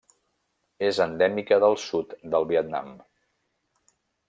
És 0.87 0.99
endèmica 1.05 1.59
del 1.65 1.77
sud 1.83 2.17
del 2.33 2.49
Vietnam. 2.55 2.91